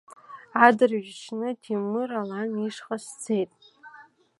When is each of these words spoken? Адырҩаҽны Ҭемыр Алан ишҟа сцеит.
Адырҩаҽны 0.65 1.49
Ҭемыр 1.61 2.09
Алан 2.21 2.51
ишҟа 2.67 2.97
сцеит. 3.03 3.51